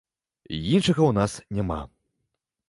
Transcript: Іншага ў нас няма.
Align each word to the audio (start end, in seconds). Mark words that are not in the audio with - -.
Іншага 0.75 1.01
ў 1.03 1.11
нас 1.19 1.31
няма. 1.59 1.79